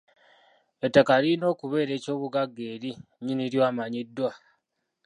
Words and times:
Ettaka 0.85 1.13
lilina 1.21 1.45
okubeera 1.53 1.91
ekyobugagga 1.95 2.63
eri 2.73 2.91
nnyini 2.97 3.45
lyo 3.51 3.61
amanyiddwa. 3.69 4.31